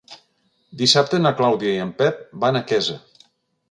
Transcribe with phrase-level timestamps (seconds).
[0.79, 3.01] Dissabte na Clàudia i en Pep van a Quesa.